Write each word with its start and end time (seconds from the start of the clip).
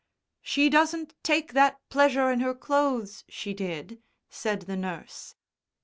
"She 0.41 0.67
doesn't 0.67 1.13
take 1.21 1.53
that 1.53 1.79
pleasure 1.89 2.31
in 2.31 2.39
her 2.39 2.55
clothes 2.55 3.23
she 3.29 3.53
did," 3.53 4.01
said 4.31 4.61
the 4.63 4.75
nurse. 4.75 5.35